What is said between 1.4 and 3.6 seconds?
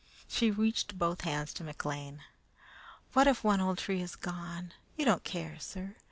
to McLean. "What if